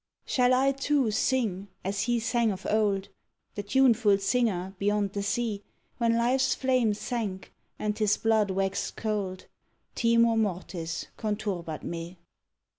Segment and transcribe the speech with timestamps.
[0.27, 3.09] _)Shall I too sing, as he sang of old,
[3.53, 5.61] The tuneful singer beyond the sea,
[5.99, 9.45] When life's flame sank and his blood waxed cold,
[9.93, 12.17] Timor mortis conturbat me.